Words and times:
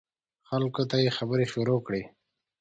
خلکو 0.49 0.81
ته 0.89 0.95
یې 1.03 1.09
خبرې 1.17 1.45
شروع 1.53 1.79
کړې. 1.87 2.03